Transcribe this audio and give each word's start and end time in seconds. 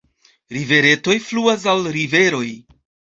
Riveretoj 0.57 1.17
fluas 1.25 1.65
al 1.75 1.83
riveroj. 1.99 2.49